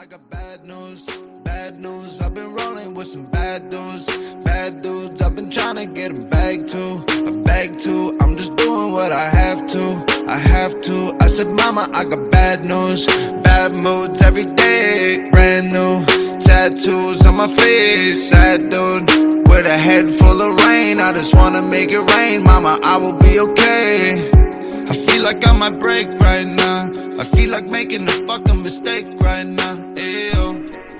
[0.00, 1.04] I got bad news,
[1.44, 2.22] bad news.
[2.22, 4.06] I've been rolling with some bad dudes,
[4.44, 5.20] bad dudes.
[5.20, 8.16] I've been trying to get a bag too, a bag too.
[8.18, 11.18] I'm just doing what I have to, I have to.
[11.20, 13.04] I said, Mama, I got bad news,
[13.44, 16.02] bad moods every day, brand new
[16.40, 19.06] tattoos on my face, sad dude.
[19.50, 22.78] With a head full of rain, I just wanna make it rain, Mama.
[22.82, 24.30] I will be okay.
[24.32, 26.90] I feel like I might break right now.
[27.20, 29.79] I feel like making a fucking mistake right now.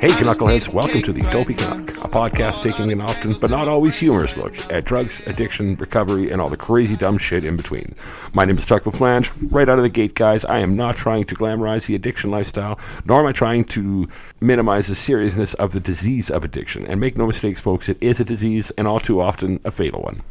[0.01, 3.99] Hey, Knuckleheads, welcome to the Dopey Canuck, a podcast taking an often but not always
[3.99, 7.95] humorous look at drugs, addiction, recovery, and all the crazy dumb shit in between.
[8.33, 9.31] My name is Chuck LaFlange.
[9.53, 12.81] Right out of the gate, guys, I am not trying to glamorize the addiction lifestyle,
[13.05, 14.09] nor am I trying to
[14.41, 16.87] minimize the seriousness of the disease of addiction.
[16.87, 20.01] And make no mistakes, folks, it is a disease, and all too often a fatal
[20.01, 20.23] one.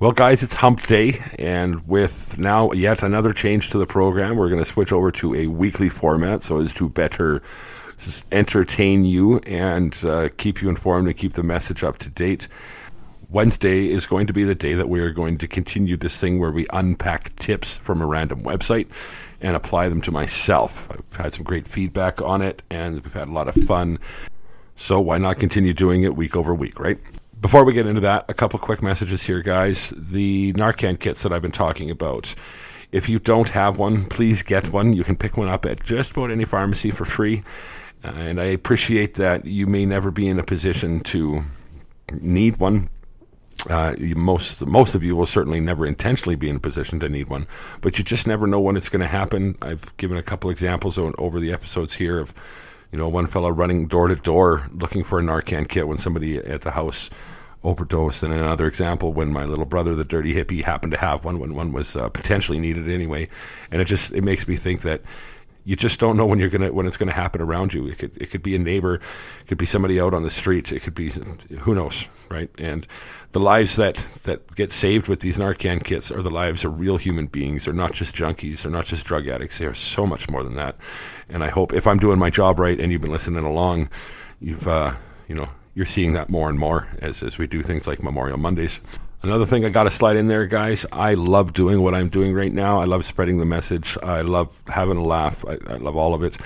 [0.00, 4.50] Well, guys, it's hump day, and with now yet another change to the program, we're
[4.50, 7.42] going to switch over to a weekly format so as to better
[8.32, 12.48] entertain you and uh, keep you informed and keep the message up to date.
[13.30, 16.38] Wednesday is going to be the day that we are going to continue this thing
[16.38, 18.86] where we unpack tips from a random website
[19.40, 20.90] and apply them to myself.
[20.90, 23.98] I've had some great feedback on it, and we've had a lot of fun.
[24.74, 26.98] So why not continue doing it week over week, right?
[27.40, 29.92] Before we get into that, a couple quick messages here, guys.
[29.96, 32.34] The Narcan kits that I've been talking about.
[32.90, 34.94] If you don't have one, please get one.
[34.94, 37.42] You can pick one up at just about any pharmacy for free.
[38.02, 41.42] And I appreciate that you may never be in a position to
[42.12, 42.88] need one.
[43.68, 47.08] Uh, you, most most of you will certainly never intentionally be in a position to
[47.08, 47.44] need one,
[47.80, 49.56] but you just never know when it's going to happen.
[49.60, 52.32] I've given a couple examples o- over the episodes here of,
[52.92, 56.38] you know, one fellow running door to door looking for a Narcan kit when somebody
[56.38, 57.10] at the house
[57.64, 61.40] overdosed, and another example when my little brother, the dirty hippie, happened to have one
[61.40, 63.28] when one was uh, potentially needed anyway,
[63.72, 65.02] and it just it makes me think that
[65.68, 67.86] you just don't know when you're gonna when it's gonna happen around you.
[67.88, 70.72] It could it could be a neighbor, it could be somebody out on the streets,
[70.72, 71.10] it could be
[71.58, 72.48] who knows, right?
[72.56, 72.86] And
[73.32, 76.96] the lives that that get saved with these Narcan kits are the lives of real
[76.96, 77.66] human beings.
[77.66, 79.58] They're not just junkies, they're not just drug addicts.
[79.58, 80.74] They are so much more than that.
[81.28, 83.90] And I hope if I'm doing my job right and you've been listening along,
[84.40, 84.94] you've uh,
[85.26, 88.38] you know you're seeing that more and more as as we do things like Memorial
[88.38, 88.80] Mondays.
[89.20, 90.86] Another thing I got to slide in there, guys.
[90.92, 92.80] I love doing what I'm doing right now.
[92.80, 93.98] I love spreading the message.
[94.00, 95.44] I love having a laugh.
[95.44, 96.38] I, I love all of it.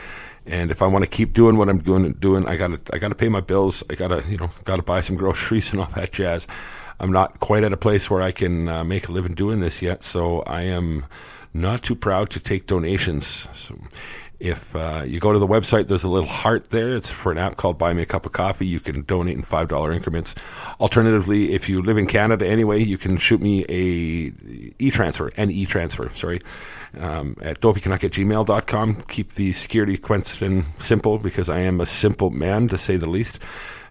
[0.46, 3.14] And if I want to keep doing what I'm doing, doing, I gotta, I gotta
[3.14, 3.82] pay my bills.
[3.90, 6.48] I gotta, you know, gotta buy some groceries and all that jazz.
[6.98, 9.82] I'm not quite at a place where I can uh, make a living doing this
[9.82, 11.04] yet, so I am
[11.52, 13.48] not too proud to take donations.
[13.52, 13.78] So
[14.42, 16.97] if uh, you go to the website, there's a little heart there.
[16.97, 18.66] It's for an app called Buy Me a Cup of Coffee.
[18.66, 20.34] You can donate in five dollar increments.
[20.80, 24.32] Alternatively, if you live in Canada anyway, you can shoot me a
[24.81, 26.10] e transfer, an e transfer.
[26.16, 26.41] Sorry,
[26.98, 29.02] um, at dopeycanuck at gmail.com.
[29.02, 33.38] Keep the security question simple because I am a simple man to say the least.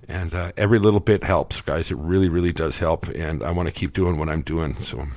[0.09, 1.91] And uh, every little bit helps, guys.
[1.91, 3.07] It really, really does help.
[3.07, 4.75] And I want to keep doing what I'm doing.
[4.75, 5.07] So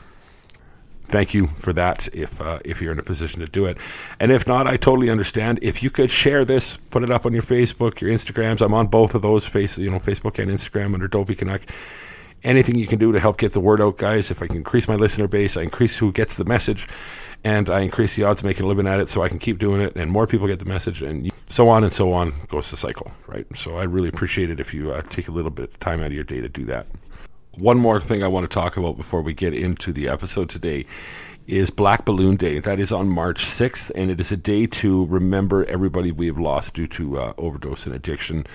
[1.15, 3.79] thank you for that if uh, if you're in a position to do it.
[4.19, 5.61] And if not i totally understand.
[5.63, 8.61] If you could share this put it up on your facebook your instagrams.
[8.61, 11.63] I'm on both of those face you know facebook and instagram under dopey canuck
[12.43, 14.87] anything you can do to help get the word out guys if i can increase
[14.87, 16.87] my listener base i increase who gets the message
[17.43, 19.59] and i increase the odds of making a living at it so i can keep
[19.59, 22.71] doing it and more people get the message and so on and so on goes
[22.71, 23.47] the cycle right?
[23.57, 26.07] So i really appreciate it if you uh, take a little bit of time out
[26.07, 26.87] of your day to do that
[27.59, 30.87] one more thing I want to talk about before we get into the episode today
[31.47, 32.59] is Black Balloon Day.
[32.59, 36.39] That is on March 6th, and it is a day to remember everybody we have
[36.39, 38.47] lost due to uh, overdose and addiction.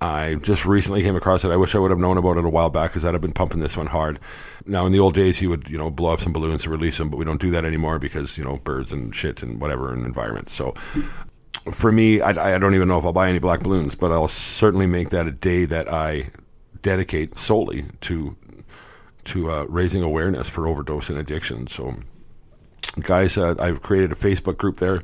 [0.00, 1.50] I just recently came across it.
[1.50, 3.32] I wish I would have known about it a while back because I'd have been
[3.32, 4.18] pumping this one hard.
[4.66, 6.98] Now, in the old days, you would you know blow up some balloons and release
[6.98, 9.92] them, but we don't do that anymore because you know birds and shit and whatever
[9.92, 10.50] and environment.
[10.50, 10.72] So
[11.70, 14.26] for me, I, I don't even know if I'll buy any black balloons, but I'll
[14.26, 16.30] certainly make that a day that I
[16.82, 18.36] dedicate solely to
[19.24, 21.66] to uh, raising awareness for overdose and addiction.
[21.68, 21.94] So,
[23.00, 25.00] guys, uh, I've created a Facebook group there,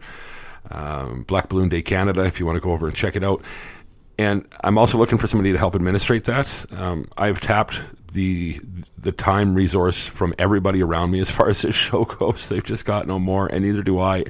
[0.71, 2.25] um, Black Balloon Day Canada.
[2.25, 3.43] If you want to go over and check it out,
[4.19, 6.67] and I'm also looking for somebody to help administrate that.
[6.73, 7.81] Um, I've tapped
[8.12, 8.61] the
[8.97, 12.49] the time resource from everybody around me as far as this show goes.
[12.49, 14.25] They've just got no more, and neither do I.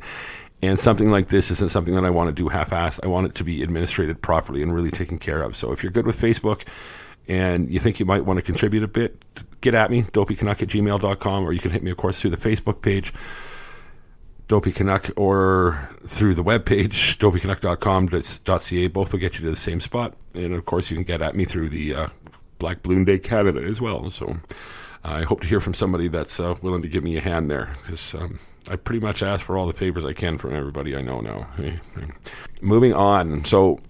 [0.61, 2.99] And something like this isn't something that I want to do half-assed.
[3.05, 5.55] I want it to be administrated properly and really taken care of.
[5.55, 6.67] So if you're good with Facebook
[7.28, 9.22] and you think you might want to contribute a bit,
[9.60, 12.36] get at me, dopeycanuck at gmail.com, or you can hit me, of course, through the
[12.36, 13.12] Facebook page,
[14.48, 18.88] Dopey Canuck, or through the webpage, dopeycanuck.com.ca.
[18.88, 20.14] Both will get you to the same spot.
[20.34, 22.08] And, of course, you can get at me through the uh,
[22.58, 24.08] Black Balloon Day Canada as well.
[24.08, 24.38] So
[25.04, 27.75] I hope to hear from somebody that's uh, willing to give me a hand there
[27.82, 28.38] because um,
[28.70, 31.46] I pretty much ask for all the favors I can from everybody I know now.
[32.62, 33.44] Moving on.
[33.44, 33.80] So,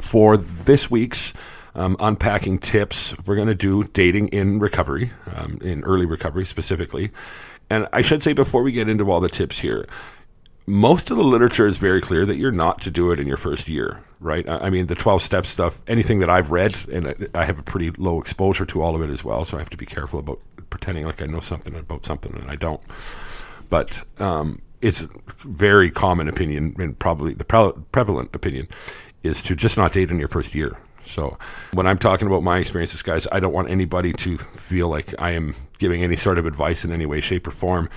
[0.00, 1.34] for this week's
[1.74, 7.10] um, unpacking tips, we're going to do dating in recovery, um, in early recovery specifically.
[7.70, 9.86] And I should say before we get into all the tips here,
[10.66, 13.36] most of the literature is very clear that you're not to do it in your
[13.36, 14.48] first year, right?
[14.48, 17.90] I mean, the 12 step stuff, anything that I've read, and I have a pretty
[17.98, 20.40] low exposure to all of it as well, so I have to be careful about
[20.70, 22.80] pretending like I know something about something and I don't.
[23.68, 28.68] But um, it's very common opinion, and probably the pre- prevalent opinion,
[29.22, 30.78] is to just not date in your first year.
[31.04, 31.38] So
[31.72, 35.32] when I'm talking about my experiences, guys, I don't want anybody to feel like I
[35.32, 37.88] am giving any sort of advice in any way, shape, or form.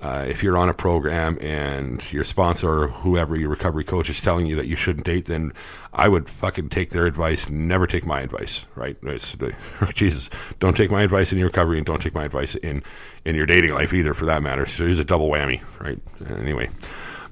[0.00, 4.18] Uh, if you're on a program and your sponsor or whoever your recovery coach is
[4.18, 5.52] telling you that you shouldn't date, then
[5.92, 7.50] I would fucking take their advice.
[7.50, 8.96] Never take my advice, right?
[9.02, 9.36] It's,
[9.94, 12.82] Jesus, don't take my advice in your recovery, and don't take my advice in
[13.26, 14.64] in your dating life either, for that matter.
[14.64, 15.98] So there's a double whammy, right?
[16.30, 16.70] Anyway,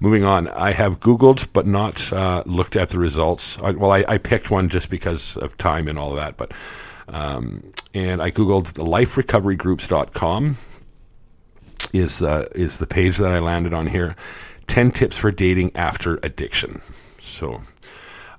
[0.01, 0.49] moving on.
[0.49, 3.59] I have Googled but not uh, looked at the results.
[3.61, 6.53] I, well, I, I, picked one just because of time and all of that, but.
[7.11, 7.65] Um,
[7.95, 10.57] and I googled liferecoverygroups.com
[11.93, 14.15] is uh, is the page that I landed on here.
[14.67, 16.83] Ten tips for dating after addiction.
[17.23, 17.63] So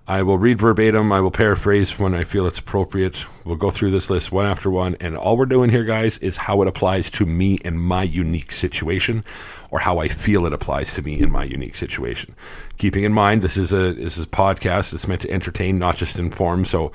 [0.10, 1.12] I will read verbatim.
[1.12, 3.28] I will paraphrase when I feel it's appropriate.
[3.46, 6.36] We'll go through this list one after one, and all we're doing here, guys, is
[6.36, 9.24] how it applies to me and my unique situation,
[9.70, 12.36] or how I feel it applies to me in my unique situation.
[12.80, 14.96] Keeping in mind, this is a this is a podcast.
[14.96, 16.66] It's meant to entertain, not just inform.
[16.66, 16.92] So,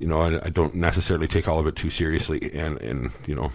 [0.00, 3.36] you know, I, I don't necessarily take all of it too seriously, and and you
[3.36, 3.52] know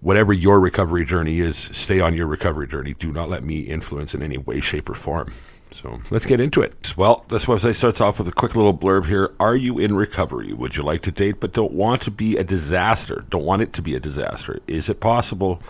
[0.00, 2.94] whatever your recovery journey is, stay on your recovery journey.
[2.94, 5.32] Do not let me influence in any way, shape, or form.
[5.70, 6.96] So let's get into it.
[6.96, 9.34] Well, this website starts off with a quick little blurb here.
[9.38, 10.52] Are you in recovery?
[10.52, 13.24] Would you like to date but don't want to be a disaster?
[13.30, 14.60] Don't want it to be a disaster?
[14.66, 15.62] Is it possible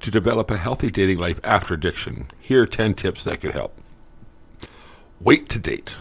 [0.00, 2.26] to develop a healthy dating life after addiction?
[2.40, 3.76] Here are 10 tips that could help.
[5.20, 5.96] Wait to date.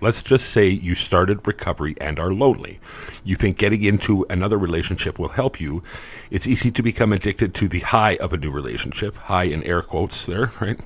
[0.00, 2.78] Let's just say you started recovery and are lonely.
[3.24, 5.82] You think getting into another relationship will help you.
[6.30, 9.82] It's easy to become addicted to the high of a new relationship, high in air
[9.82, 10.78] quotes there, right?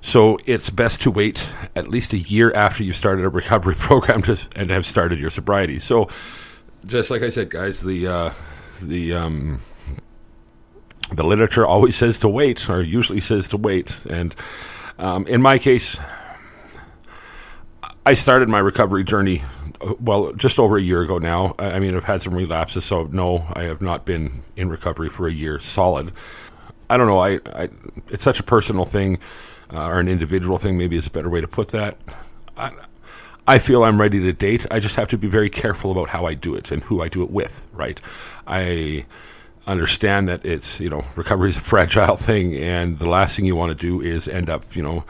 [0.00, 4.22] So it's best to wait at least a year after you've started a recovery program
[4.22, 5.78] to, and have started your sobriety.
[5.78, 6.08] So,
[6.86, 8.32] just like I said, guys, the uh,
[8.80, 9.60] the um,
[11.12, 14.04] the literature always says to wait, or usually says to wait.
[14.06, 14.34] And
[14.98, 15.98] um, in my case,
[18.06, 19.42] I started my recovery journey,
[19.80, 21.54] uh, well, just over a year ago now.
[21.58, 25.28] I mean, I've had some relapses, so no, I have not been in recovery for
[25.28, 26.12] a year solid.
[26.88, 27.20] I don't know.
[27.20, 27.68] I, I
[28.08, 29.18] it's such a personal thing,
[29.72, 30.78] uh, or an individual thing.
[30.78, 31.96] Maybe is a better way to put that.
[32.56, 32.72] I,
[33.46, 34.66] I feel I'm ready to date.
[34.70, 37.08] I just have to be very careful about how I do it and who I
[37.08, 37.70] do it with.
[37.72, 38.00] Right?
[38.46, 39.06] I
[39.66, 43.56] understand that it's you know recovery is a fragile thing, and the last thing you
[43.56, 45.04] want to do is end up you know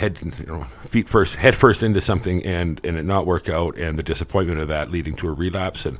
[0.00, 3.76] head you know feet first head first into something and and it not work out
[3.76, 5.98] and the disappointment of that leading to a relapse and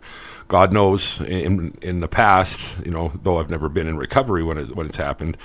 [0.49, 4.57] God knows in in the past you know though I've never been in recovery when
[4.57, 5.37] it when it's happened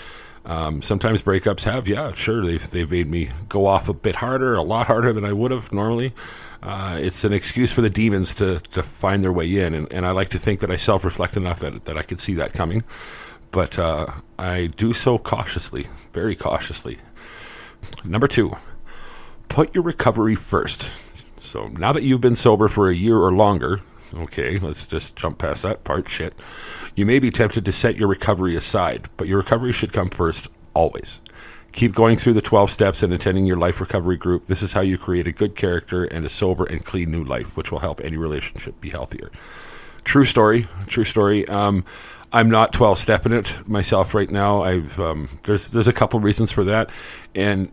[0.46, 4.56] um, sometimes breakups have yeah sure they've they've made me go off a bit harder
[4.56, 6.14] a lot harder than I would have normally.
[6.64, 10.06] Uh, it's an excuse for the demons to, to find their way in and, and
[10.06, 12.84] I like to think that I self-reflect enough that, that I could see that coming.
[13.52, 14.08] But uh,
[14.40, 16.98] I do so cautiously very cautiously.
[18.04, 18.56] Number two,
[19.48, 20.94] put your recovery first.
[21.40, 23.82] So now that you've been sober for a year or longer,
[24.16, 26.10] okay, let's just jump past that part.
[26.10, 26.34] Shit.
[26.96, 30.50] You may be tempted to set your recovery aside, but your recovery should come first
[30.74, 31.22] always.
[31.72, 34.46] Keep going through the 12 steps and attending your life recovery group.
[34.46, 37.58] This is how you create a good character and a sober and clean new life,
[37.58, 39.30] which will help any relationship be healthier.
[40.06, 40.68] True story.
[40.88, 41.46] True story.
[41.50, 41.84] Um,
[42.32, 44.64] I'm not 12 stepping it myself right now.
[44.64, 46.90] I've um, there's there's a couple reasons for that,
[47.34, 47.72] and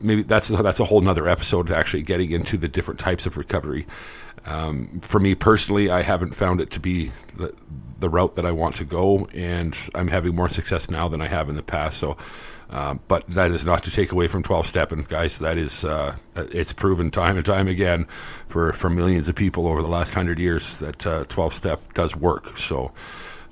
[0.00, 1.70] maybe that's that's a whole nother episode.
[1.70, 3.86] Actually, getting into the different types of recovery.
[4.44, 7.54] Um, for me personally, I haven't found it to be the,
[8.00, 11.28] the route that I want to go, and I'm having more success now than I
[11.28, 11.98] have in the past.
[11.98, 12.16] So,
[12.70, 15.38] uh, but that is not to take away from 12 step, and guys.
[15.38, 18.06] That is uh, it's proven time and time again
[18.48, 22.16] for for millions of people over the last hundred years that uh, 12 step does
[22.16, 22.56] work.
[22.56, 22.92] So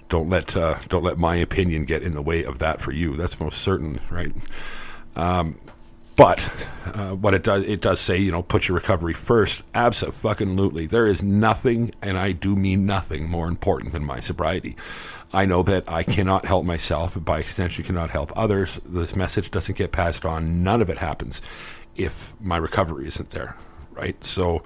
[0.09, 3.17] don't let uh, don't let my opinion get in the way of that for you.
[3.17, 4.33] That's most certain, right?
[5.17, 5.59] Um,
[6.21, 6.41] but
[6.85, 9.63] uh, what it does it does say, you know, put your recovery first.
[9.73, 14.77] Absolutely, there is nothing, and I do mean nothing, more important than my sobriety.
[15.33, 18.79] I know that I cannot help myself, and by extension, cannot help others.
[18.85, 20.63] This message doesn't get passed on.
[20.63, 21.41] None of it happens
[21.97, 23.57] if my recovery isn't there,
[23.93, 24.23] right?
[24.23, 24.63] So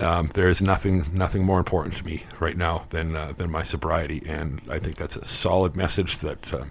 [0.00, 3.64] Um, there is nothing nothing more important to me right now than uh, than my
[3.64, 6.70] sobriety, and I think that's a solid message that um,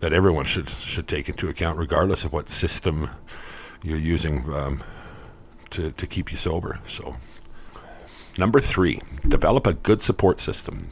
[0.00, 3.10] that everyone should should take into account, regardless of what system
[3.82, 4.82] you're using um,
[5.70, 6.80] to to keep you sober.
[6.86, 7.16] So,
[8.38, 10.90] number three, develop a good support system.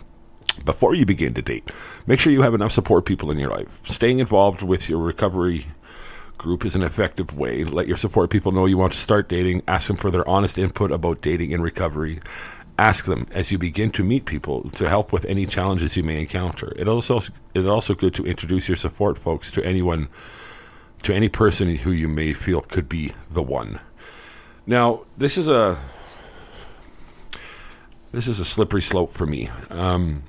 [0.64, 1.70] Before you begin to date,
[2.06, 3.80] make sure you have enough support people in your life.
[3.84, 5.66] Staying involved with your recovery
[6.36, 7.64] group is an effective way.
[7.64, 9.62] Let your support people know you want to start dating.
[9.66, 12.20] Ask them for their honest input about dating and recovery.
[12.82, 16.20] Ask them as you begin to meet people to help with any challenges you may
[16.20, 16.72] encounter.
[16.74, 17.20] It also
[17.54, 20.08] it's also good to introduce your support folks to anyone
[21.04, 23.78] to any person who you may feel could be the one.
[24.66, 25.78] Now, this is a
[28.10, 29.48] this is a slippery slope for me.
[29.70, 30.24] Um,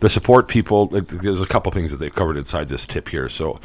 [0.00, 3.28] the support people, there's a couple things that they've covered inside this tip here.
[3.28, 3.56] So,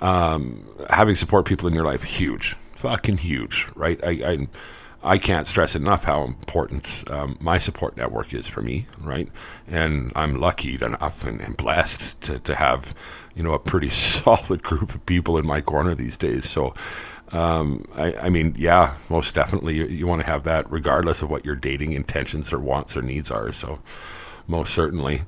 [0.00, 3.98] um, having support people in your life, huge, fucking huge, right?
[4.04, 4.48] I, I,
[5.06, 9.28] I can't stress enough how important um, my support network is for me, right?
[9.68, 12.92] And I'm lucky enough and, and blessed to, to have,
[13.36, 16.48] you know, a pretty solid group of people in my corner these days.
[16.50, 16.74] So,
[17.30, 21.30] um, I, I, mean, yeah, most definitely, you, you want to have that, regardless of
[21.30, 23.52] what your dating intentions or wants or needs are.
[23.52, 23.80] So,
[24.48, 25.22] most certainly.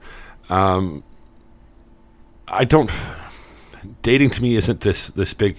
[0.48, 1.04] Um,
[2.48, 2.90] I don't.
[4.02, 5.56] Dating to me isn't this this big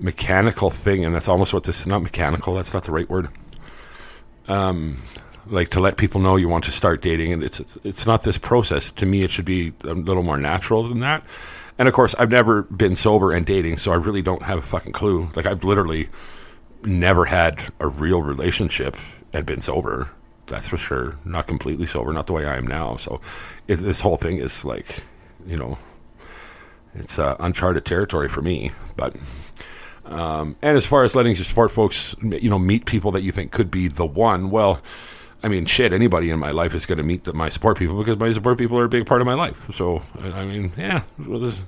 [0.00, 1.86] mechanical thing, and that's almost what this.
[1.86, 2.54] Not mechanical.
[2.54, 3.28] That's not the right word.
[4.48, 5.00] Um,
[5.46, 8.38] like to let people know you want to start dating, and it's it's not this
[8.38, 8.90] process.
[8.92, 11.24] To me, it should be a little more natural than that.
[11.78, 14.62] And of course, I've never been sober and dating, so I really don't have a
[14.62, 15.30] fucking clue.
[15.34, 16.08] Like I've literally
[16.84, 18.96] never had a real relationship
[19.32, 20.10] and been sober
[20.50, 21.16] that's for sure.
[21.24, 22.96] Not completely sober, not the way I am now.
[22.96, 23.20] So
[23.68, 25.02] it, this whole thing is like,
[25.46, 25.78] you know,
[26.94, 28.72] it's uh, uncharted territory for me.
[28.96, 29.16] But
[30.06, 33.32] um, and as far as letting your support folks, you know, meet people that you
[33.32, 34.80] think could be the one, well.
[35.42, 37.96] I mean, shit, anybody in my life is going to meet the, my support people
[37.96, 39.74] because my support people are a big part of my life.
[39.74, 41.02] So, I mean, yeah,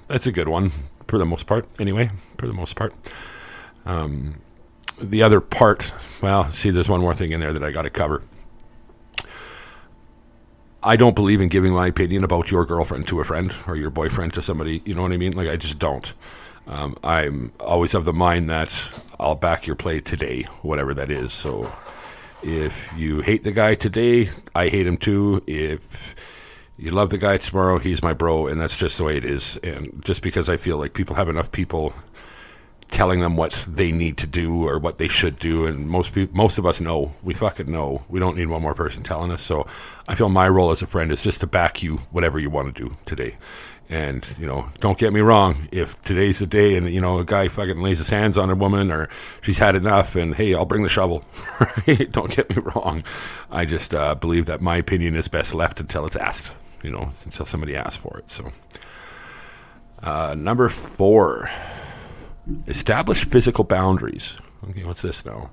[0.09, 0.73] that's a good one
[1.09, 2.93] for the most part, anyway, for the most part.
[3.87, 4.35] Um,
[5.01, 5.91] the other part,
[6.23, 8.23] well, see, there's one more thing in there that I got to cover.
[10.83, 13.91] I don't believe in giving my opinion about your girlfriend to a friend or your
[13.91, 14.83] boyfriend to somebody.
[14.85, 15.33] You know what I mean?
[15.33, 16.13] Like, I just don't.
[16.67, 21.33] Um, I'm always of the mind that I'll back your play today, whatever that is.
[21.33, 21.71] So
[22.43, 25.43] if you hate the guy today, I hate him too.
[25.47, 26.15] If
[26.77, 29.57] you love the guy tomorrow, he's my bro, and that's just the way it is.
[29.59, 31.95] And just because I feel like people have enough people
[32.93, 35.67] telling them what they need to do or what they should do.
[35.67, 37.13] And most people, most of us know.
[37.23, 38.05] We fucking know.
[38.09, 39.43] We don't need one more person telling us.
[39.43, 39.67] So
[40.07, 42.75] I feel my role as a friend is just to back you whatever you want
[42.75, 43.37] to do today.
[43.93, 45.69] And you know, don't get me wrong.
[45.71, 48.55] If today's the day, and you know, a guy fucking lays his hands on a
[48.55, 49.09] woman, or
[49.43, 51.25] she's had enough, and hey, I'll bring the shovel.
[52.11, 53.05] don't get me wrong.
[53.51, 56.53] I just uh, believe that my opinion is best left until it's asked.
[56.83, 58.31] You know, until somebody asks for it.
[58.31, 58.51] So,
[60.03, 61.51] uh, number four
[62.67, 64.39] Establish physical boundaries.
[64.69, 65.51] Okay, what's this now?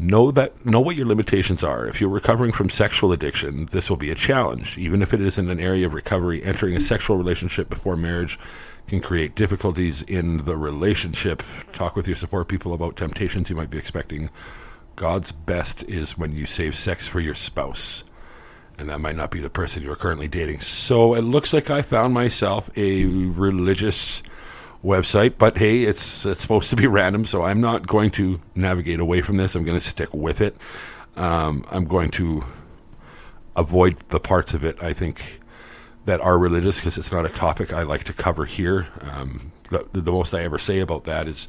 [0.00, 1.88] Know that know what your limitations are.
[1.88, 4.78] If you're recovering from sexual addiction, this will be a challenge.
[4.78, 8.38] Even if it isn't an area of recovery, entering a sexual relationship before marriage
[8.86, 11.42] can create difficulties in the relationship.
[11.72, 14.30] Talk with your support people about temptations you might be expecting.
[14.94, 18.04] God's best is when you save sex for your spouse.
[18.78, 20.60] And that might not be the person you are currently dating.
[20.60, 24.22] So it looks like I found myself a religious
[24.84, 25.38] website.
[25.38, 29.20] But hey, it's it's supposed to be random, so I'm not going to navigate away
[29.20, 29.54] from this.
[29.54, 30.56] I'm going to stick with it.
[31.16, 32.44] Um, I'm going to
[33.56, 35.40] avoid the parts of it I think
[36.04, 38.86] that are religious because it's not a topic I like to cover here.
[39.00, 41.48] Um, the, the, most I ever say about that is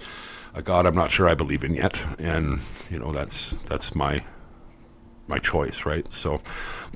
[0.53, 2.59] a God I'm not sure I believe in yet, and
[2.89, 4.24] you know that's that's my
[5.27, 6.12] my choice, right?
[6.12, 6.41] So,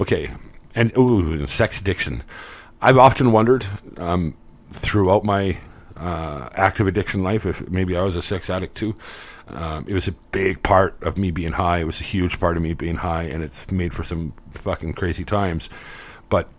[0.01, 0.31] okay,
[0.75, 2.23] and ooh, sex addiction.
[2.81, 3.65] I've often wondered
[3.97, 4.35] um,
[4.69, 5.57] throughout my
[5.97, 7.45] uh, active addiction life.
[7.45, 8.95] If maybe I was a sex addict too,
[9.47, 11.79] um, it was a big part of me being high.
[11.79, 14.93] It was a huge part of me being high, and it's made for some fucking
[14.93, 15.69] crazy times.
[16.29, 16.49] But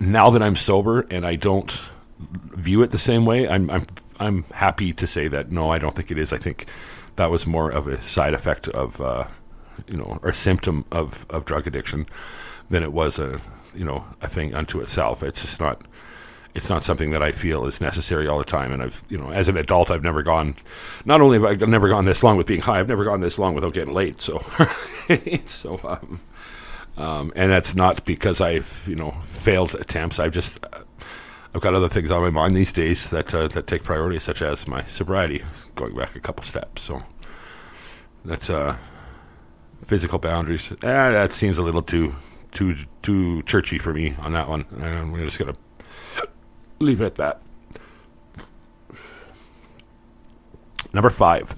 [0.00, 1.80] now that I'm sober and I don't
[2.18, 3.86] view it the same way, I'm I'm
[4.18, 6.32] I'm happy to say that no, I don't think it is.
[6.32, 6.66] I think
[7.16, 9.26] that was more of a side effect of uh,
[9.86, 12.06] you know or symptom of of drug addiction
[12.70, 13.40] than it was a
[13.74, 15.22] you know a thing unto itself.
[15.22, 15.86] It's just not
[16.54, 18.72] it's not something that I feel is necessary all the time.
[18.72, 20.54] And I've, you know, as an adult, I've never gone,
[21.04, 23.38] not only have I never gone this long with being high, I've never gone this
[23.38, 24.20] long without getting late.
[24.20, 24.44] So,
[25.46, 26.20] so, um,
[26.96, 30.18] um, and that's not because I've, you know, failed attempts.
[30.18, 30.80] I've just, uh,
[31.54, 34.42] I've got other things on my mind these days that, uh, that take priority, such
[34.42, 35.42] as my sobriety,
[35.76, 36.82] going back a couple steps.
[36.82, 37.02] So
[38.24, 38.76] that's, uh,
[39.84, 40.70] physical boundaries.
[40.72, 42.14] Eh, that seems a little too
[42.50, 44.64] too too churchy for me on that one.
[45.12, 45.54] We're just gonna
[46.78, 47.42] leave it at that.
[50.92, 51.54] Number five,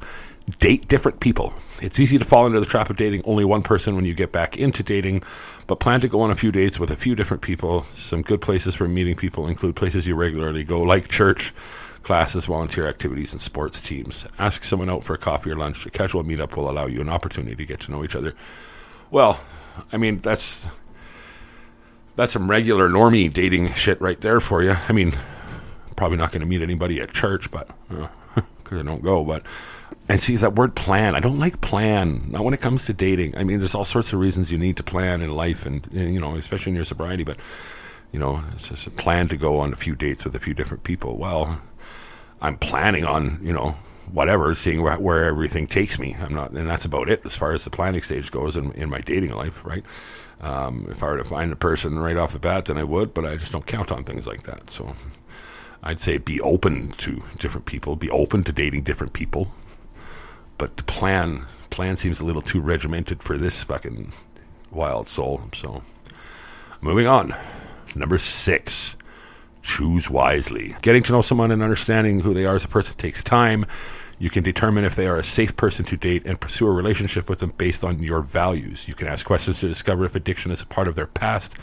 [0.59, 1.55] date different people.
[1.81, 4.33] It's easy to fall into the trap of dating only one person when you get
[4.33, 5.23] back into dating,
[5.67, 7.85] but plan to go on a few dates with a few different people.
[7.95, 11.55] Some good places for meeting people include places you regularly go, like church,
[12.03, 14.27] classes, volunteer activities, and sports teams.
[14.39, 15.87] Ask someone out for a coffee or lunch.
[15.87, 18.35] A casual meetup will allow you an opportunity to get to know each other.
[19.11, 19.41] Well,
[19.93, 20.67] I mean, that's
[22.17, 24.75] that's some regular normie dating shit right there for you.
[24.89, 25.13] I mean,
[25.97, 28.09] probably not going to meet anybody at church, but because
[28.73, 29.25] uh, I don't go.
[29.25, 29.45] But
[30.09, 31.15] and see that word plan.
[31.15, 32.31] I don't like plan.
[32.31, 33.37] Not when it comes to dating.
[33.37, 36.21] I mean, there's all sorts of reasons you need to plan in life, and you
[36.21, 37.23] know, especially in your sobriety.
[37.23, 37.37] But
[38.13, 40.55] you know, it's just a plan to go on a few dates with a few
[40.55, 41.17] different people.
[41.17, 41.61] Well,
[42.41, 43.77] I'm planning on you know
[44.13, 46.17] whatever, seeing where, where, everything takes me.
[46.19, 48.91] I'm not, and that's about it as far as the planning stage goes in, in
[48.91, 49.85] my dating life, right?
[50.41, 53.13] Um, if I were to find a person right off the bat, then I would,
[53.13, 54.71] but I just don't count on things like that.
[54.71, 54.95] So
[55.83, 59.49] I'd say be open to different people, be open to dating different people,
[60.59, 64.13] but the plan plan seems a little too regimented for this fucking
[64.71, 65.43] wild soul.
[65.55, 65.83] So
[66.81, 67.35] moving on,
[67.95, 68.97] number six
[69.63, 70.75] choose wisely.
[70.83, 73.67] Getting to know someone and understanding who they are as a person takes time.
[74.21, 77.31] You can determine if they are a safe person to date and pursue a relationship
[77.31, 78.87] with them based on your values.
[78.87, 81.55] You can ask questions to discover if addiction is a part of their past,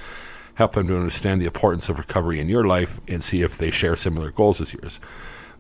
[0.56, 3.70] help them to understand the importance of recovery in your life, and see if they
[3.70, 5.00] share similar goals as yours.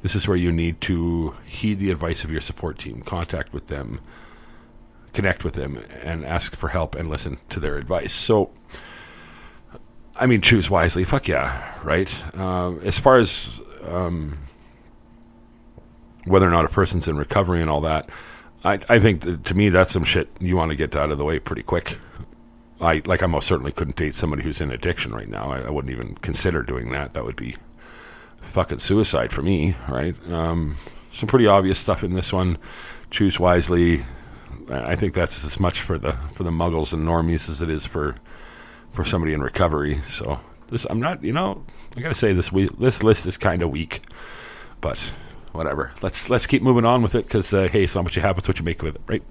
[0.01, 3.67] This is where you need to heed the advice of your support team, contact with
[3.67, 3.99] them,
[5.13, 8.11] connect with them, and ask for help and listen to their advice.
[8.11, 8.49] So,
[10.19, 11.03] I mean, choose wisely.
[11.03, 12.11] Fuck yeah, right?
[12.35, 14.39] Uh, as far as um,
[16.27, 18.09] whether or not a person's in recovery and all that,
[18.63, 21.23] I, I think to me that's some shit you want to get out of the
[21.23, 21.97] way pretty quick.
[22.79, 25.51] I like I most certainly couldn't date somebody who's in addiction right now.
[25.51, 27.13] I, I wouldn't even consider doing that.
[27.13, 27.55] That would be
[28.41, 30.15] fucking suicide for me, right?
[30.29, 30.77] Um,
[31.11, 32.57] some pretty obvious stuff in this one.
[33.09, 34.03] Choose wisely.
[34.69, 37.85] I think that's as much for the for the muggles and normies as it is
[37.85, 38.15] for
[38.89, 40.01] for somebody in recovery.
[40.09, 41.63] So this, I'm not, you know,
[41.95, 44.01] I gotta say this we, this list is kind of weak,
[44.81, 45.13] but
[45.57, 45.91] whatever.
[46.01, 48.37] Let's let's keep moving on with it because uh, hey, it's not what you have,
[48.37, 49.23] it's what you make with it, right?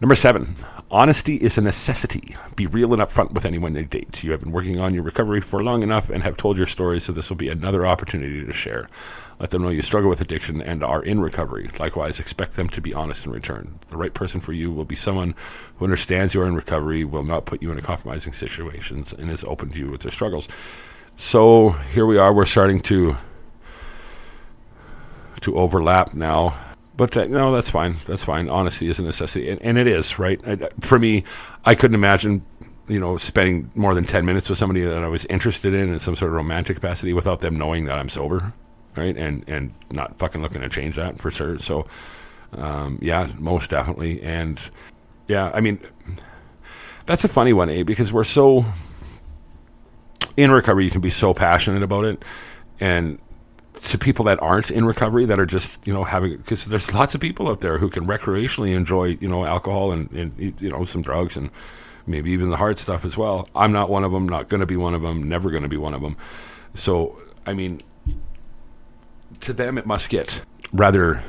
[0.00, 0.56] Number seven,
[0.90, 2.36] honesty is a necessity.
[2.56, 4.24] Be real and upfront with anyone you date.
[4.24, 7.00] You have been working on your recovery for long enough and have told your story,
[7.00, 8.88] so this will be another opportunity to share.
[9.38, 11.70] Let them know you struggle with addiction and are in recovery.
[11.78, 13.78] Likewise, expect them to be honest in return.
[13.88, 15.34] The right person for you will be someone
[15.76, 19.44] who understands you are in recovery, will not put you in compromising situations, and is
[19.44, 20.48] open to you with their struggles.
[21.16, 22.32] So here we are.
[22.32, 23.16] We're starting to
[25.44, 26.54] to overlap now.
[26.96, 27.96] But uh, no, that's fine.
[28.06, 28.48] That's fine.
[28.48, 30.40] Honesty is a necessity, and, and it is right.
[30.80, 31.24] For me,
[31.64, 32.44] I couldn't imagine,
[32.86, 35.98] you know, spending more than ten minutes with somebody that I was interested in in
[35.98, 38.52] some sort of romantic capacity without them knowing that I'm sober,
[38.96, 39.16] right?
[39.16, 41.58] And and not fucking looking to change that for sure.
[41.58, 41.86] So,
[42.52, 44.22] um, yeah, most definitely.
[44.22, 44.60] And
[45.26, 45.80] yeah, I mean,
[47.06, 47.82] that's a funny one, eh?
[47.82, 48.64] Because we're so
[50.36, 52.24] in recovery, you can be so passionate about it,
[52.78, 53.18] and
[53.82, 57.14] to people that aren't in recovery that are just you know having because there's lots
[57.14, 60.84] of people out there who can recreationally enjoy you know alcohol and, and you know
[60.84, 61.50] some drugs and
[62.06, 63.48] maybe even the hard stuff as well.
[63.54, 64.28] I'm not one of them.
[64.28, 65.28] Not going to be one of them.
[65.28, 66.16] Never going to be one of them.
[66.74, 67.80] So I mean,
[69.40, 71.22] to them it must get rather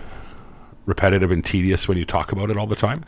[0.85, 3.03] repetitive and tedious when you talk about it all the time.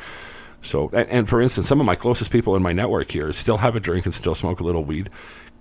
[0.64, 3.58] So, and, and, for instance, some of my closest people in my network here still
[3.58, 5.12] have a drink and still smoke a little weed.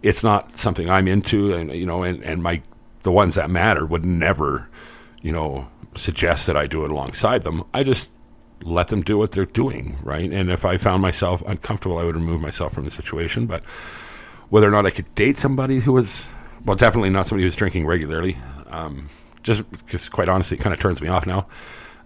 [0.03, 2.63] It's not something I'm into, and you know, and, and my
[3.07, 4.69] the ones that matter would never,
[5.23, 7.63] you know, suggest that I do it alongside them.
[7.73, 8.11] I just
[8.65, 10.29] let them do what they're doing, right?
[10.29, 13.47] And if I found myself uncomfortable, I would remove myself from the situation.
[13.47, 13.65] But
[14.49, 16.29] whether or not I could date somebody who was,
[16.65, 18.37] well, definitely not somebody who's drinking regularly,
[18.71, 19.09] um,
[19.45, 21.47] just because, quite honestly, it kind of turns me off now.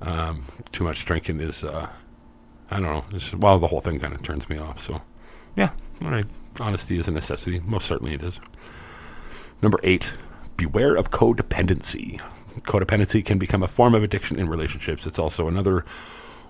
[0.03, 1.89] Um, too much drinking is, uh,
[2.71, 4.81] I don't know, well, the whole thing kind of turns me off.
[4.81, 5.01] So,
[5.57, 5.71] yeah,
[6.05, 6.27] all right.
[6.59, 7.59] Honesty is a necessity.
[7.61, 8.39] Most certainly it is.
[9.63, 10.17] Number eight,
[10.61, 12.20] beware of codependency.
[12.61, 15.07] Codependency can become a form of addiction in relationships.
[15.07, 15.87] It's also another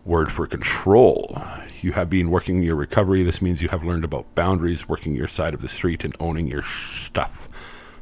[0.05, 1.41] word for control.
[1.81, 3.23] You have been working your recovery.
[3.23, 6.49] This means you have learned about boundaries, working your side of the street, and owning
[6.49, 7.49] your stuff.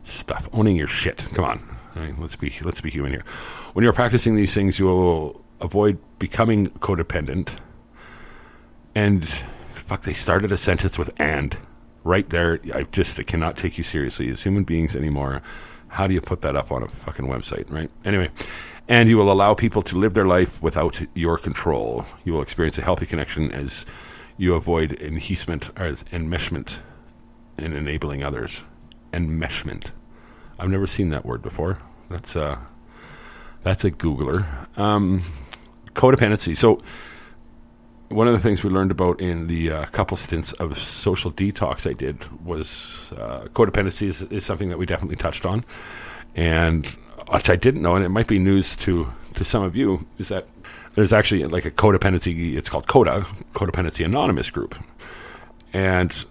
[0.02, 0.48] Stuff.
[0.54, 1.26] Owning your shit.
[1.34, 1.76] Come on.
[1.94, 3.24] Right, let's be let's be human here.
[3.74, 7.58] When you're practicing these things, you will avoid becoming codependent.
[8.94, 9.28] And
[9.74, 11.54] fuck, they started a sentence with and
[12.02, 12.60] right there.
[12.72, 15.42] I just I cannot take you seriously as human beings anymore.
[15.88, 17.90] How do you put that up on a fucking website, right?
[18.04, 18.30] Anyway,
[18.88, 22.06] and you will allow people to live their life without your control.
[22.24, 23.86] You will experience a healthy connection as
[24.36, 26.80] you avoid enhancement or enmeshment
[27.58, 28.62] in enabling others.
[29.12, 29.92] Enmeshment.
[30.58, 31.78] I've never seen that word before.
[32.08, 32.60] That's a
[33.62, 34.46] that's a Googler.
[34.78, 35.22] Um,
[35.94, 36.56] codependency.
[36.56, 36.82] So
[38.08, 41.88] one of the things we learned about in the uh, couple stints of social detox
[41.88, 45.64] I did was uh, codependency is, is, something that we definitely touched on,
[46.34, 46.86] and
[47.30, 50.28] which I didn't know, and it might be news to to some of you, is
[50.28, 50.48] that
[50.94, 52.56] there's actually like a codependency.
[52.56, 54.74] It's called CODA, Codependency Anonymous Group,
[55.74, 56.24] and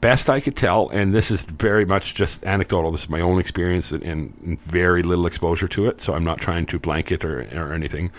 [0.00, 2.92] best I could tell, and this is very much just anecdotal.
[2.92, 6.38] This is my own experience and, and very little exposure to it, so I'm not
[6.38, 8.12] trying to blanket or, or anything.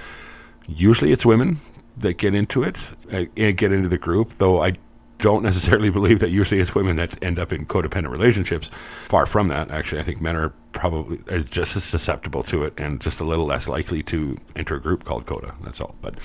[0.68, 1.62] Usually, it's women
[2.00, 4.74] that get into it and uh, get into the group, though I
[5.20, 8.70] don't necessarily believe that usually it's women that end up in codependent relationships.
[9.08, 10.02] Far from that, actually.
[10.02, 13.68] I think men are probably just as susceptible to it and just a little less
[13.68, 15.56] likely to enter a group called CODA.
[15.64, 15.96] That's all.
[16.02, 16.16] But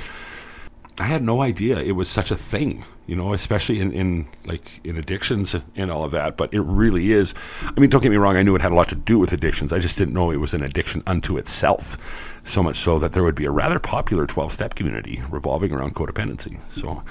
[0.98, 4.84] I had no idea it was such a thing, you know, especially in, in like
[4.84, 6.36] in addictions and all of that.
[6.36, 7.34] But it really is.
[7.62, 8.36] I mean, don't get me wrong.
[8.36, 9.72] I knew it had a lot to do with addictions.
[9.72, 12.40] I just didn't know it was an addiction unto itself.
[12.44, 15.94] So much so that there would be a rather popular 12 step community revolving around
[15.94, 16.60] codependency.
[16.68, 17.02] So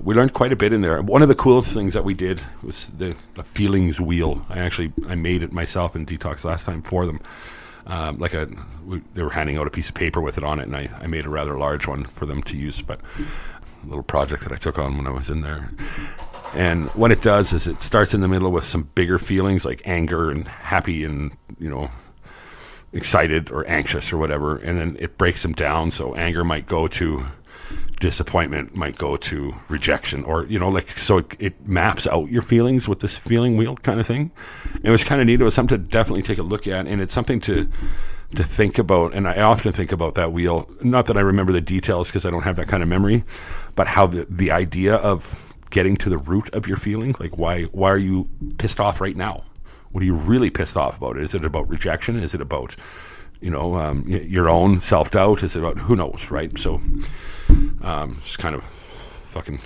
[0.00, 1.02] we learned quite a bit in there.
[1.02, 4.46] One of the coolest things that we did was the, the feelings wheel.
[4.48, 7.20] I actually I made it myself in detox last time for them
[7.86, 8.48] um, like a
[8.84, 10.88] we, they were handing out a piece of paper with it on it, and I,
[11.00, 12.82] I made a rather large one for them to use.
[12.82, 15.70] But a little project that I took on when I was in there.
[16.54, 19.82] And what it does is it starts in the middle with some bigger feelings like
[19.84, 21.90] anger and happy and you know
[22.92, 25.90] excited or anxious or whatever, and then it breaks them down.
[25.90, 27.26] So anger might go to
[28.00, 32.42] disappointment might go to rejection or you know like so it, it, maps out your
[32.42, 34.30] feelings with this feeling wheel kind of thing.
[34.82, 37.00] It was kind of neat it was something to definitely take a look at and
[37.00, 37.68] it's something to
[38.34, 40.68] to think about and i often think about that wheel.
[40.82, 43.24] Not that i remember the details because i don't have that kind of memory
[43.74, 47.64] but how the the idea of getting to the root of your feelings like why
[47.64, 48.28] why are you
[48.58, 49.44] pissed off right now?
[49.92, 51.18] What are you really pissed off about?
[51.18, 52.18] Is it about rejection?
[52.18, 52.76] Is it about
[53.40, 55.42] you know um, your own self-doubt?
[55.42, 56.56] Is it about who knows right?
[56.58, 56.80] So
[57.86, 58.64] um, just kind of
[59.30, 59.60] fucking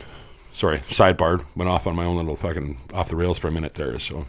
[0.52, 3.74] sorry, sidebar went off on my own little fucking off the rails for a minute
[3.74, 3.98] there.
[3.98, 4.26] So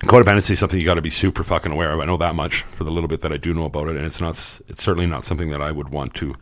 [0.00, 2.00] codependency is something you got to be super fucking aware of.
[2.00, 4.04] I know that much for the little bit that I do know about it, and
[4.04, 4.34] it's not.
[4.68, 6.34] It's certainly not something that I would want to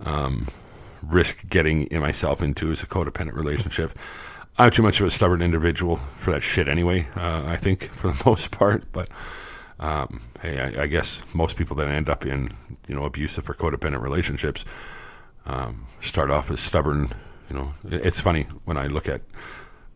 [0.00, 0.46] um,
[1.02, 3.92] risk getting in myself into as a codependent relationship.
[4.58, 7.06] I'm too much of a stubborn individual for that shit anyway.
[7.16, 9.08] Uh, I think for the most part, but.
[9.80, 12.54] Um, hey, I, I, guess most people that end up in
[12.86, 14.64] you know abusive or codependent relationships
[15.46, 17.10] um, start off as stubborn.
[17.48, 19.22] You know, it's funny when I look at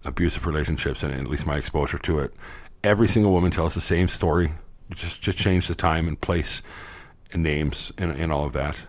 [0.05, 2.35] abusive relationships and at least my exposure to it.
[2.85, 4.53] Every single woman tells the same story.
[4.91, 6.63] Just just change the time and place
[7.33, 8.87] and names and, and all of that.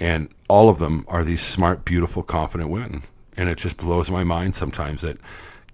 [0.00, 3.02] And all of them are these smart, beautiful, confident women.
[3.36, 5.18] And it just blows my mind sometimes that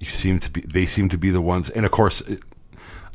[0.01, 1.71] you seem to be they seem to be the ones.
[1.71, 2.41] And of course, it,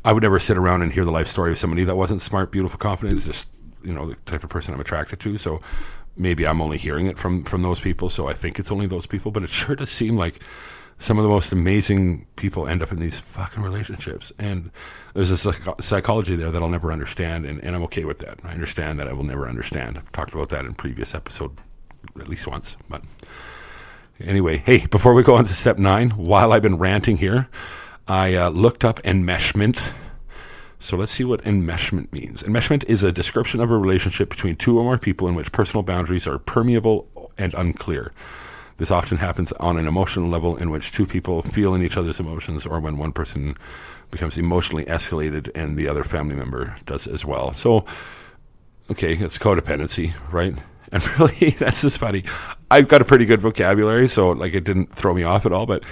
[0.04, 2.50] I would never sit around and hear the life story of somebody that wasn't smart,
[2.50, 3.18] beautiful, confident.
[3.18, 3.48] It's just
[3.82, 5.38] you know the type of person I'm attracted to.
[5.38, 5.60] So
[6.16, 9.06] maybe I'm only hearing it from from those people, so I think it's only those
[9.06, 9.30] people.
[9.30, 10.40] But it sure does seem like
[10.98, 14.70] some of the most amazing people end up in these fucking relationships, and
[15.14, 18.38] there's a psych- psychology there that I'll never understand, and, and I'm okay with that.
[18.44, 19.96] I understand that I will never understand.
[19.96, 21.56] I've talked about that in previous episode
[22.18, 23.02] at least once, but
[24.20, 27.48] anyway, hey, before we go on to step nine, while I've been ranting here,
[28.06, 29.94] I uh, looked up enmeshment
[30.80, 32.42] so let's see what enmeshment means.
[32.42, 35.82] Enmeshment is a description of a relationship between two or more people in which personal
[35.82, 38.12] boundaries are permeable and unclear.
[38.78, 42.18] This often happens on an emotional level in which two people feel in each other's
[42.18, 43.54] emotions or when one person
[44.10, 47.52] becomes emotionally escalated and the other family member does as well.
[47.52, 47.84] So,
[48.90, 50.56] okay, it's codependency, right?
[50.92, 52.24] And really, that's just funny.
[52.68, 55.64] I've got a pretty good vocabulary, so like it didn't throw me off at all,
[55.64, 55.84] but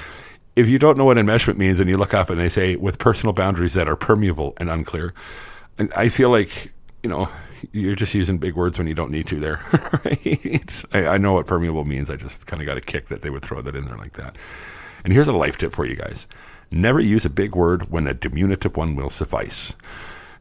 [0.58, 2.98] if you don't know what enmeshment means and you look up and they say with
[2.98, 5.14] personal boundaries that are permeable and unclear,
[5.78, 6.72] and I feel like,
[7.04, 7.28] you know,
[7.70, 9.64] you're just using big words when you don't need to there,
[10.04, 10.84] right?
[10.92, 12.10] I, I know what permeable means.
[12.10, 14.14] I just kind of got a kick that they would throw that in there like
[14.14, 14.36] that.
[15.04, 16.26] And here's a life tip for you guys.
[16.72, 19.76] Never use a big word when a diminutive one will suffice.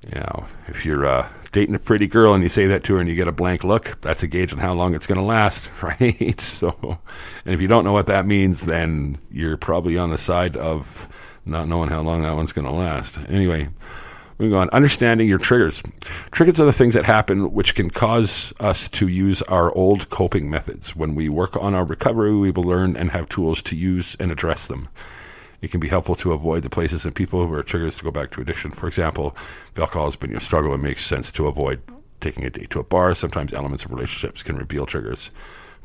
[0.04, 3.00] You know, if you're uh, dating a pretty girl and you say that to her
[3.00, 5.26] and you get a blank look, that's a gauge on how long it's going to
[5.26, 6.40] last, right?
[6.40, 7.00] So,
[7.46, 11.08] and if you don't know what that means, then you're probably on the side of
[11.48, 13.18] not knowing how long that one's going to last.
[13.28, 13.70] Anyway,
[14.38, 14.70] moving on.
[14.70, 15.82] Understanding your triggers.
[16.30, 20.52] Triggers are the things that happen which can cause us to use our old coping
[20.52, 20.96] methods.
[20.96, 24.32] When we work on our recovery, we will learn and have tools to use and
[24.32, 24.90] address them
[25.62, 28.12] it can be helpful to avoid the places and people who are triggers to go
[28.12, 28.72] back to addiction.
[28.72, 29.36] For example,
[29.72, 31.82] if alcohol has been your struggle, it makes sense to avoid
[32.20, 33.14] taking a date to a bar.
[33.16, 35.32] Sometimes elements of relationships can reveal triggers.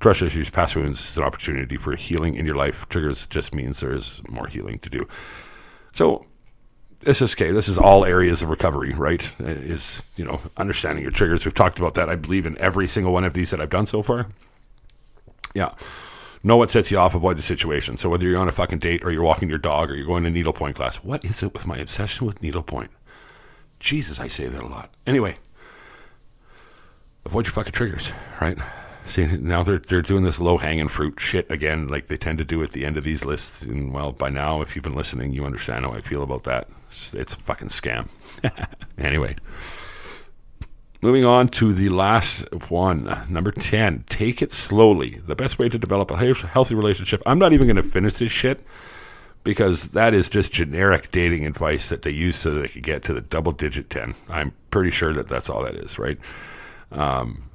[0.00, 2.87] Trust issues, past wounds is an opportunity for healing in your life.
[2.88, 5.06] Triggers just means there is more healing to do.
[5.92, 6.26] So
[7.02, 7.52] this is okay.
[7.52, 9.35] This is all areas of recovery, right?
[9.38, 11.44] Is you know understanding your triggers.
[11.44, 12.08] We've talked about that.
[12.08, 14.26] I believe in every single one of these that I've done so far.
[15.54, 15.70] Yeah,
[16.42, 17.96] know what sets you off, avoid the situation.
[17.96, 20.24] So whether you're on a fucking date or you're walking your dog or you're going
[20.24, 22.90] to needlepoint class, what is it with my obsession with needlepoint?
[23.81, 24.92] Jesus, I say that a lot.
[25.07, 25.37] Anyway,
[27.24, 28.59] avoid your fucking triggers, right?
[29.05, 32.44] See, now they're they're doing this low hanging fruit shit again, like they tend to
[32.44, 33.62] do at the end of these lists.
[33.62, 36.68] And well, by now, if you've been listening, you understand how I feel about that.
[36.88, 38.09] It's, it's a fucking scam.
[38.98, 39.35] anyway,
[41.02, 44.04] moving on to the last one, number ten.
[44.08, 45.20] Take it slowly.
[45.26, 47.22] The best way to develop a healthy relationship.
[47.26, 48.64] I'm not even going to finish this shit
[49.44, 53.12] because that is just generic dating advice that they use so they could get to
[53.12, 54.14] the double digit 10.
[54.28, 56.18] I'm pretty sure that that's all that is, right?
[56.92, 57.50] Um,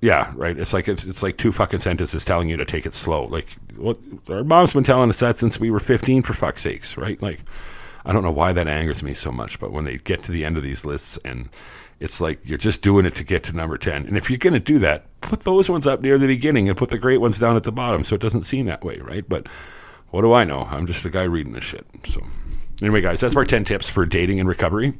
[0.00, 0.58] yeah, right.
[0.58, 3.24] It's like it's, it's like two fucking sentences telling you to take it slow.
[3.26, 3.98] Like what
[4.30, 7.20] our mom's been telling us that since we were 15 for fuck's sakes, right?
[7.20, 7.40] Like
[8.04, 10.44] I don't know why that angers me so much, but when they get to the
[10.44, 11.48] end of these lists and
[12.04, 14.06] it's like you're just doing it to get to number 10.
[14.06, 16.76] And if you're going to do that, put those ones up near the beginning and
[16.76, 19.26] put the great ones down at the bottom so it doesn't seem that way, right?
[19.26, 19.48] But
[20.10, 20.64] what do I know?
[20.64, 21.86] I'm just a guy reading this shit.
[22.10, 22.22] So
[22.82, 24.98] anyway, guys, that's our 10 tips for dating and recovery.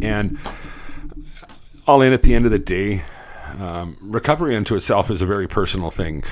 [0.00, 0.38] And
[1.86, 3.02] all in at the end of the day,
[3.58, 6.24] um, recovery into itself is a very personal thing.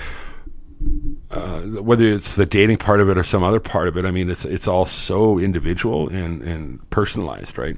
[1.30, 4.10] Uh, whether it's the dating part of it or some other part of it, I
[4.10, 7.76] mean, it's it's all so individual and, and personalized, right?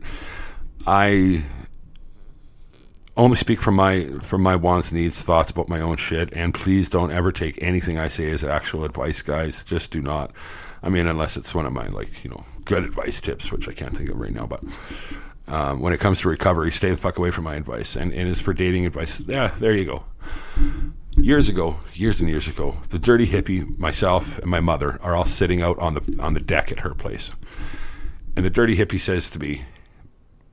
[0.86, 1.44] I
[3.16, 6.88] only speak from my from my wants, needs, thoughts about my own shit, and please
[6.88, 9.62] don't ever take anything I say as actual advice, guys.
[9.62, 10.32] Just do not.
[10.82, 13.72] I mean, unless it's one of my like you know good advice tips, which I
[13.72, 14.62] can't think of right now, but
[15.46, 17.96] um, when it comes to recovery, stay the fuck away from my advice.
[17.96, 20.04] And, and as for dating advice, yeah, there you go.
[21.16, 25.26] Years ago, years and years ago, the dirty hippie, myself, and my mother are all
[25.26, 27.30] sitting out on the on the deck at her place,
[28.34, 29.62] and the dirty hippie says to me,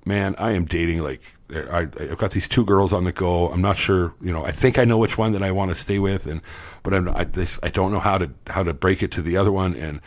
[0.05, 3.49] "Man, I am dating like I, have got these two girls on the go.
[3.49, 4.45] I'm not sure, you know.
[4.45, 6.41] I think I know which one that I want to stay with, and
[6.83, 9.37] but I'm, I, this, I don't know how to how to break it to the
[9.37, 10.01] other one, and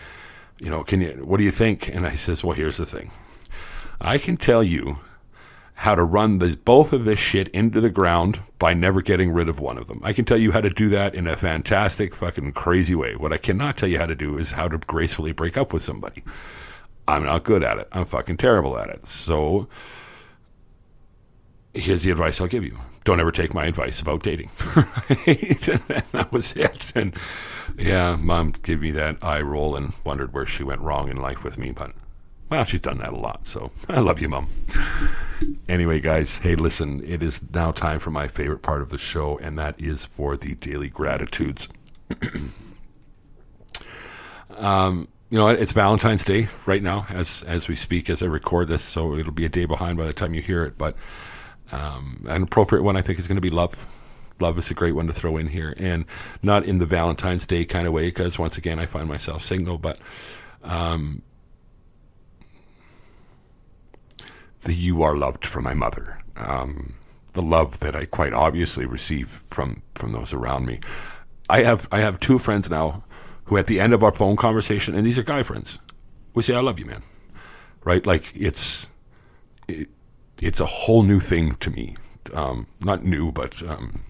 [0.60, 1.24] you know, can you?
[1.24, 3.10] What do you think?" And I says, "Well, here's the thing."
[4.00, 4.98] I can tell you
[5.74, 9.48] how to run the, both of this shit into the ground by never getting rid
[9.48, 10.00] of one of them.
[10.04, 13.16] I can tell you how to do that in a fantastic, fucking crazy way.
[13.16, 15.82] What I cannot tell you how to do is how to gracefully break up with
[15.82, 16.22] somebody.
[17.08, 17.88] I'm not good at it.
[17.92, 19.06] I'm fucking terrible at it.
[19.06, 19.68] So
[21.74, 22.78] here's the advice I'll give you.
[23.04, 24.50] Don't ever take my advice about dating.
[24.76, 25.68] right?
[25.68, 26.92] and that was it.
[26.94, 27.14] And
[27.76, 31.44] yeah, mom gave me that eye roll and wondered where she went wrong in life
[31.44, 31.92] with me, but
[32.50, 34.48] well, she's done that a lot, so I love you, Mom.
[35.68, 39.38] Anyway, guys, hey, listen, it is now time for my favorite part of the show,
[39.38, 41.68] and that is for the daily gratitudes.
[44.56, 48.68] um, you know, it's Valentine's Day right now as as we speak, as I record
[48.68, 50.78] this, so it'll be a day behind by the time you hear it.
[50.78, 50.96] But
[51.74, 53.86] um, an appropriate one, I think, is going to be love.
[54.40, 56.04] Love is a great one to throw in here, and
[56.42, 59.78] not in the Valentine's Day kind of way, because once again, I find myself single,
[59.78, 59.98] but.
[60.62, 61.22] Um,
[64.64, 66.20] the "You are loved" from my mother.
[66.36, 66.94] Um,
[67.34, 70.80] the love that I quite obviously receive from from those around me.
[71.48, 73.04] I have I have two friends now
[73.44, 75.78] who, at the end of our phone conversation, and these are guy friends,
[76.34, 77.02] we say, "I love you, man."
[77.84, 78.04] Right?
[78.04, 78.88] Like it's
[79.68, 79.88] it,
[80.40, 81.96] it's a whole new thing to me.
[82.32, 84.02] Um, not new, but um,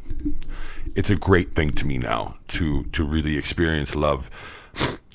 [0.94, 4.30] it's a great thing to me now to to really experience love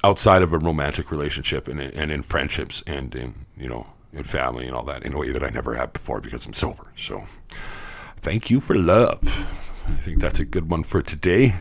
[0.03, 4.65] outside of a romantic relationship and and in friendships and in you know and family
[4.65, 6.87] and all that in a way that I never have before because I'm sober.
[6.95, 7.25] So
[8.17, 9.19] thank you for love.
[9.87, 11.55] I think that's a good one for today.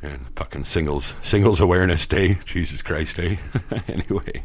[0.00, 2.38] And fucking singles singles awareness day.
[2.44, 3.40] Jesus Christ day.
[3.88, 4.44] anyway.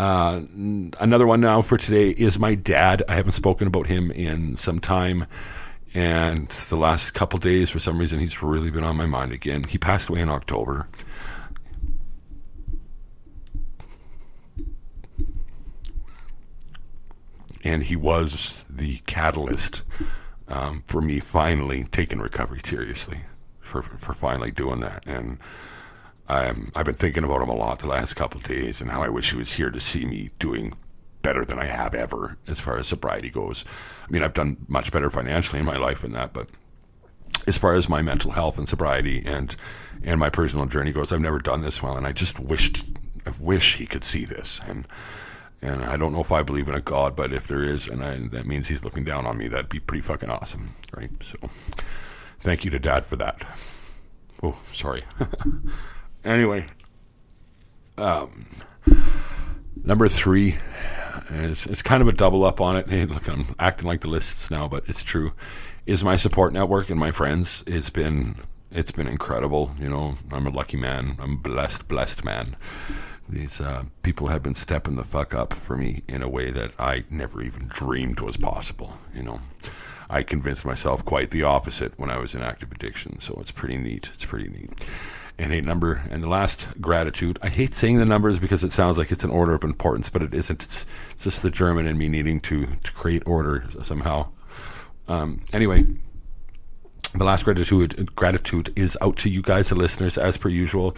[0.00, 0.40] Uh,
[0.98, 3.02] another one now for today is my dad.
[3.06, 5.26] I haven't spoken about him in some time.
[5.92, 9.62] And the last couple days, for some reason, he's really been on my mind again.
[9.64, 10.88] He passed away in October.
[17.62, 19.82] and he was the catalyst
[20.48, 23.18] um, for me finally taking recovery seriously,
[23.60, 25.02] for for finally doing that.
[25.06, 25.36] And
[26.30, 29.02] I'm, I've been thinking about him a lot the last couple of days, and how
[29.02, 30.74] I wish he was here to see me doing
[31.22, 33.64] better than I have ever as far as sobriety goes.
[34.06, 36.48] I mean, I've done much better financially in my life than that, but
[37.46, 39.56] as far as my mental health and sobriety and
[40.02, 42.84] and my personal journey goes, I've never done this well, and I just wished,
[43.26, 44.86] I wish he could see this and
[45.62, 48.02] And I don't know if I believe in a God, but if there is, and
[48.02, 51.10] I, that means He's looking down on me, that'd be pretty fucking awesome, right?
[51.22, 51.36] So,
[52.40, 53.44] thank you to Dad for that.
[54.42, 55.04] Oh, sorry.
[56.24, 56.66] anyway,
[57.98, 58.46] um,
[59.84, 60.56] number three
[61.30, 62.88] is it's kind of a double up on it.
[62.88, 65.32] Hey, look, I'm acting like the lists now, but it's true.
[65.86, 67.64] Is my support network and my friends?
[67.66, 68.36] It's been
[68.70, 69.74] it's been incredible.
[69.78, 71.16] You know, I'm a lucky man.
[71.18, 72.56] I'm blessed, blessed man.
[73.28, 76.72] These uh, people have been stepping the fuck up for me in a way that
[76.78, 78.98] I never even dreamed was possible.
[79.14, 79.40] You know,
[80.08, 83.20] I convinced myself quite the opposite when I was in active addiction.
[83.20, 84.10] So it's pretty neat.
[84.12, 84.84] It's pretty neat.
[85.40, 87.38] And a number, and the last gratitude.
[87.40, 90.20] I hate saying the numbers because it sounds like it's an order of importance, but
[90.20, 90.62] it isn't.
[90.62, 94.28] It's, it's just the German in me needing to to create order somehow.
[95.08, 95.86] Um, anyway,
[97.14, 100.94] the last gratitude gratitude is out to you guys, the listeners, as per usual.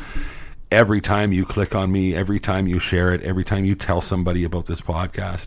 [0.73, 4.01] Every time you click on me, every time you share it, every time you tell
[4.01, 5.47] somebody about this podcast,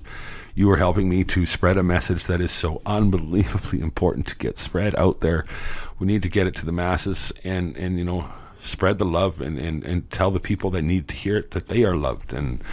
[0.54, 4.58] you are helping me to spread a message that is so unbelievably important to get
[4.58, 5.44] spread out there.
[6.00, 8.32] We need to get it to the masses and, and you know,
[8.66, 11.68] spread the love and, and, and tell the people that need to hear it that
[11.68, 12.64] they are loved and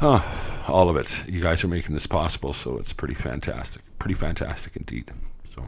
[0.00, 1.24] all of it.
[1.26, 3.82] You guys are making this possible, so it's pretty fantastic.
[3.98, 5.10] Pretty fantastic indeed.
[5.54, 5.66] So,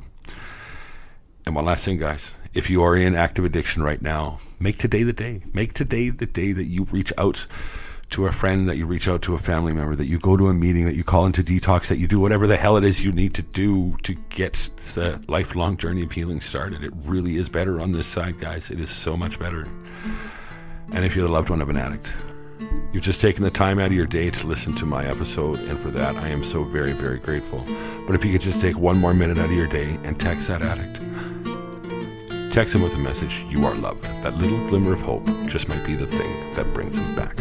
[1.46, 2.34] and one last thing, guys.
[2.52, 5.42] If you are in active addiction right now, make today the day.
[5.52, 7.46] Make today the day that you reach out
[8.10, 10.48] to a friend, that you reach out to a family member, that you go to
[10.48, 13.04] a meeting, that you call into detox, that you do whatever the hell it is
[13.04, 14.54] you need to do to get
[14.94, 16.82] the uh, lifelong journey of healing started.
[16.82, 18.70] It really is better on this side, guys.
[18.70, 19.66] It is so much better.
[20.92, 22.16] And if you're the loved one of an addict,
[22.92, 25.78] You've just taken the time out of your day to listen to my episode, and
[25.78, 27.64] for that, I am so very, very grateful.
[28.06, 30.48] But if you could just take one more minute out of your day and text
[30.48, 30.96] that addict,
[32.52, 34.02] text him with a message, You are loved.
[34.24, 37.36] That little glimmer of hope just might be the thing that brings him back.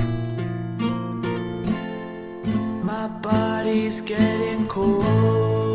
[3.69, 5.68] Body's getting cold.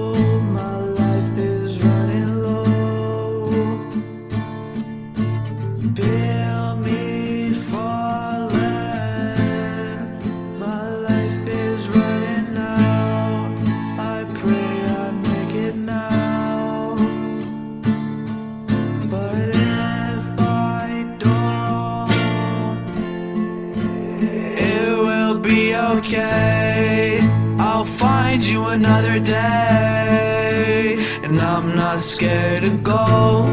[29.15, 33.47] Another day, and I'm not scared to go.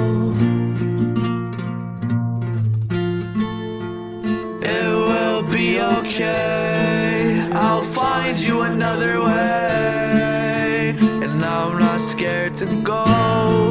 [4.64, 7.50] It will be okay.
[7.54, 13.71] I'll find you another way, and I'm not scared to go